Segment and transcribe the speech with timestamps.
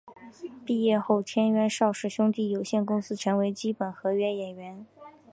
[0.65, 4.83] 毕业后签约邵氏兄弟有限公司成为基本合约演员。